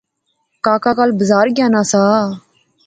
[0.65, 2.03] کاکا کل بزار گیا ناں سا